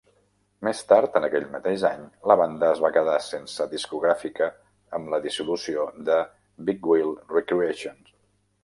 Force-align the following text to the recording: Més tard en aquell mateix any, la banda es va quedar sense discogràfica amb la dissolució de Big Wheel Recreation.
Més 0.67 0.79
tard 0.91 1.17
en 1.19 1.27
aquell 1.27 1.45
mateix 1.55 1.83
any, 1.89 2.07
la 2.31 2.37
banda 2.41 2.69
es 2.77 2.81
va 2.85 2.91
quedar 2.97 3.19
sense 3.27 3.69
discogràfica 3.75 4.49
amb 4.99 5.15
la 5.17 5.21
dissolució 5.29 5.87
de 6.11 6.19
Big 6.71 6.93
Wheel 6.95 7.17
Recreation. 7.39 8.05